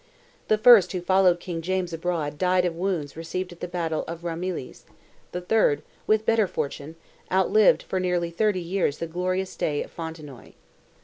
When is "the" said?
0.47-0.57, 3.59-3.67, 5.31-5.41, 8.97-9.05